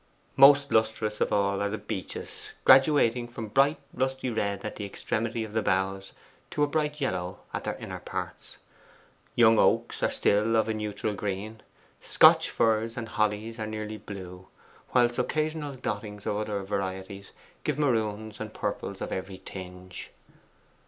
[0.35, 5.43] Most lustrous of all are the beeches, graduating from bright rusty red at the extremity
[5.43, 6.13] of the boughs
[6.49, 8.57] to a bright yellow at their inner parts;
[9.35, 11.61] young oaks are still of a neutral green;
[11.99, 14.47] Scotch firs and hollies are nearly blue;
[14.91, 17.31] whilst occasional dottings of other varieties
[17.63, 20.09] give maroons and purples of every tinge.